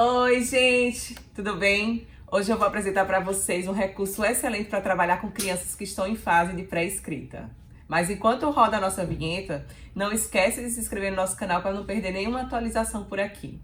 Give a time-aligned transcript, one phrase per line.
[0.00, 2.06] Oi, gente, tudo bem?
[2.30, 6.06] Hoje eu vou apresentar para vocês um recurso excelente para trabalhar com crianças que estão
[6.06, 7.50] em fase de pré-escrita.
[7.88, 9.66] Mas enquanto roda a nossa vinheta,
[9.96, 13.60] não esquece de se inscrever no nosso canal para não perder nenhuma atualização por aqui.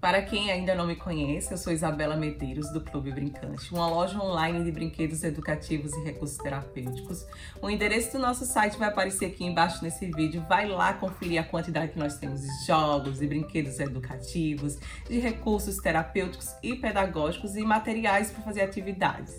[0.00, 4.16] Para quem ainda não me conhece, eu sou Isabela Medeiros, do Clube Brincante, uma loja
[4.22, 7.26] online de brinquedos educativos e recursos terapêuticos.
[7.60, 10.44] O endereço do nosso site vai aparecer aqui embaixo nesse vídeo.
[10.48, 15.78] Vai lá conferir a quantidade que nós temos de jogos, de brinquedos educativos, de recursos
[15.78, 19.34] terapêuticos e pedagógicos e materiais para fazer atividades.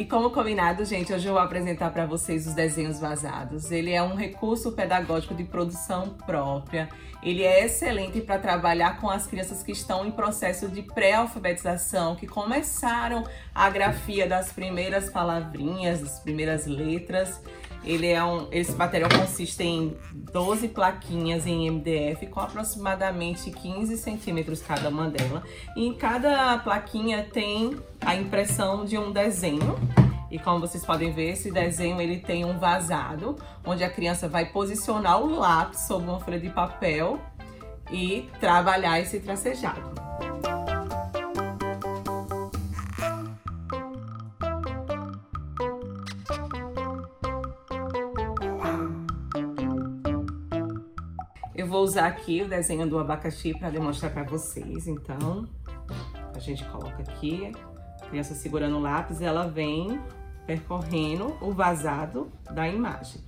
[0.00, 3.70] E como combinado, gente, hoje eu vou apresentar para vocês os desenhos vazados.
[3.70, 6.88] Ele é um recurso pedagógico de produção própria.
[7.22, 12.26] Ele é excelente para trabalhar com as crianças que estão em processo de pré-alfabetização, que
[12.26, 13.24] começaram
[13.54, 17.38] a grafia das primeiras palavrinhas, das primeiras letras.
[17.84, 24.60] Ele é um, esse material consiste em 12 plaquinhas em MDF com aproximadamente 15 centímetros
[24.60, 25.42] cada uma delas.
[25.76, 29.78] E em cada plaquinha tem a impressão de um desenho.
[30.30, 34.46] E como vocês podem ver, esse desenho ele tem um vazado, onde a criança vai
[34.46, 37.20] posicionar o lápis sobre uma folha de papel
[37.90, 39.90] e trabalhar esse tracejado.
[51.56, 54.86] Eu vou usar aqui o desenho do abacaxi para demonstrar para vocês.
[54.86, 55.46] Então,
[56.34, 57.52] a gente coloca aqui,
[58.00, 60.00] a criança segurando o lápis, ela vem
[60.46, 63.20] percorrendo o vazado da imagem.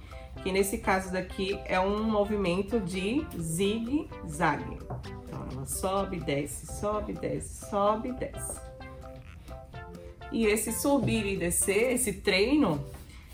[0.43, 4.79] Que nesse caso daqui é um movimento de zigue-zague.
[5.25, 8.61] Então, ela sobe, desce, sobe, desce, sobe, desce.
[10.33, 12.83] E esse subir e descer, esse treino,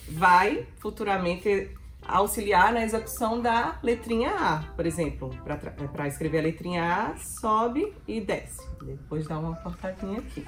[0.09, 1.71] vai futuramente
[2.07, 5.31] auxiliar na execução da letrinha A, por exemplo.
[5.93, 8.67] Para escrever a letrinha A, sobe e desce.
[8.83, 10.45] Depois dá uma cortadinha aqui.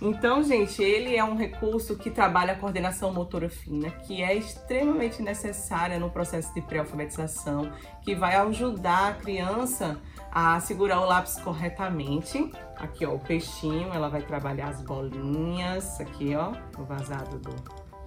[0.00, 5.22] Então, gente, ele é um recurso que trabalha a coordenação motora fina, que é extremamente
[5.22, 7.70] necessária no processo de pré-alfabetização,
[8.02, 10.00] que vai ajudar a criança
[10.32, 12.50] a segurar o lápis corretamente.
[12.76, 17.54] Aqui, ó, o peixinho, ela vai trabalhar as bolinhas, aqui, ó, o vazado do,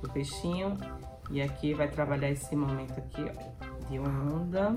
[0.01, 0.77] do peixinho.
[1.29, 4.75] E aqui vai trabalhar esse momento aqui, ó, de onda.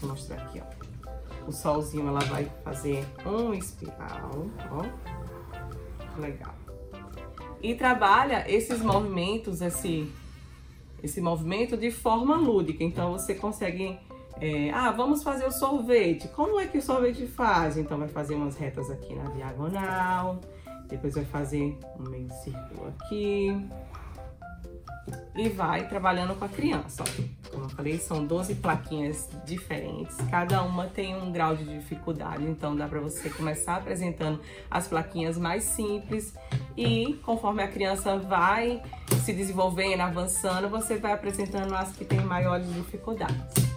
[0.00, 0.89] Vou mostrar aqui, ó.
[1.50, 4.84] O solzinho, ela vai fazer um espiral, ó.
[6.16, 6.54] Legal.
[7.60, 10.08] E trabalha esses movimentos, esse,
[11.02, 12.84] esse movimento de forma lúdica.
[12.84, 13.98] Então, você consegue...
[14.40, 16.28] É, ah, vamos fazer o sorvete.
[16.28, 17.76] Como é que o sorvete faz?
[17.76, 20.40] Então, vai fazer umas retas aqui na diagonal.
[20.86, 23.68] Depois vai fazer um meio círculo aqui.
[25.34, 27.39] E vai trabalhando com a criança, ó.
[27.76, 30.16] Falei, são 12 plaquinhas diferentes.
[30.30, 35.38] Cada uma tem um grau de dificuldade, então dá para você começar apresentando as plaquinhas
[35.38, 36.34] mais simples
[36.76, 38.82] e conforme a criança vai
[39.24, 43.69] se desenvolvendo, avançando, você vai apresentando as que têm maiores dificuldades.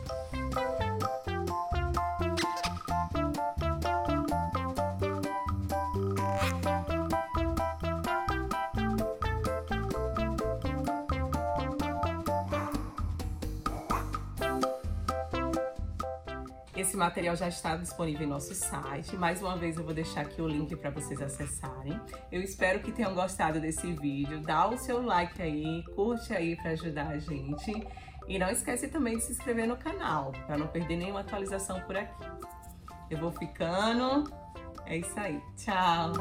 [16.84, 19.16] Esse material já está disponível em nosso site.
[19.16, 21.98] Mais uma vez eu vou deixar aqui o link para vocês acessarem.
[22.30, 24.42] Eu espero que tenham gostado desse vídeo.
[24.42, 27.88] Dá o seu like aí, curte aí para ajudar a gente.
[28.28, 31.96] E não esquece também de se inscrever no canal, para não perder nenhuma atualização por
[31.96, 32.28] aqui.
[33.10, 34.30] Eu vou ficando.
[34.86, 35.42] É isso aí.
[35.56, 36.12] Tchau!